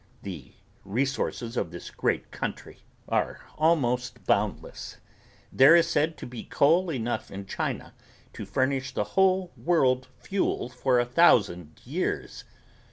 [0.23, 4.97] The resources of this great country are almost boundless.
[5.53, 7.93] There is said to be coal enough in China
[8.33, 12.45] to furnish the whole world fuel for a thousand years.